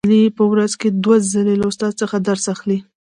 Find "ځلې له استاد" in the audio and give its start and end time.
1.31-1.93